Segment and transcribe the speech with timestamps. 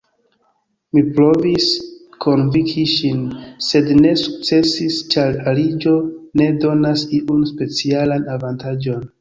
[0.97, 1.67] Mi provis
[2.25, 3.21] konvinki ŝin,
[3.67, 5.95] sed ne sukcesis, ĉar aliĝo
[6.43, 9.07] ne donas iun specialan avantaĝon.